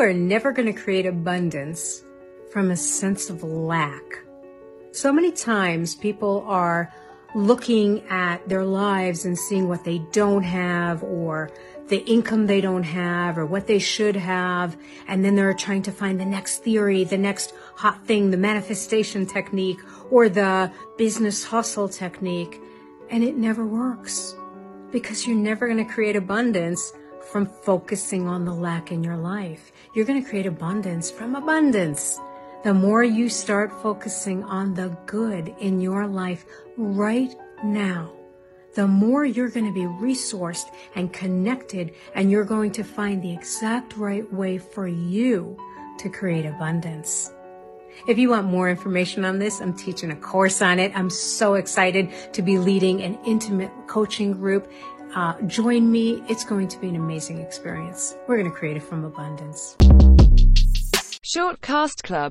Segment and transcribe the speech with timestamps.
[0.00, 2.06] You are never going to create abundance
[2.50, 4.24] from a sense of lack.
[4.92, 6.90] So many times people are
[7.34, 11.50] looking at their lives and seeing what they don't have or
[11.88, 14.74] the income they don't have or what they should have.
[15.06, 19.26] And then they're trying to find the next theory, the next hot thing, the manifestation
[19.26, 19.80] technique
[20.10, 22.58] or the business hustle technique.
[23.10, 24.34] And it never works
[24.92, 29.72] because you're never going to create abundance from focusing on the lack in your life.
[29.94, 32.18] You're going to create abundance from abundance.
[32.64, 36.44] The more you start focusing on the good in your life
[36.76, 38.12] right now,
[38.74, 43.32] the more you're going to be resourced and connected, and you're going to find the
[43.32, 45.56] exact right way for you
[45.98, 47.32] to create abundance.
[48.06, 50.92] If you want more information on this, I'm teaching a course on it.
[50.94, 54.70] I'm so excited to be leading an intimate coaching group.
[55.14, 56.22] Uh, join me.
[56.28, 58.16] It's going to be an amazing experience.
[58.28, 59.76] We're going to create it from abundance.
[61.24, 62.28] Shortcast Club